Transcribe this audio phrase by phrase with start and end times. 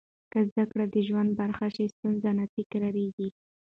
[0.31, 3.29] که زده کړه د ژوند برخه شي، ستونزې نه تکرارېږي.